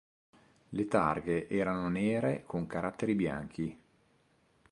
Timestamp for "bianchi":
3.13-3.79